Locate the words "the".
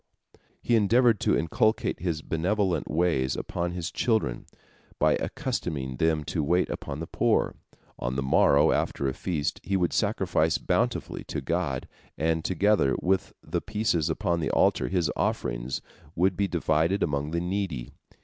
6.99-7.05, 8.15-8.23, 13.43-13.61, 14.39-14.49, 17.29-17.39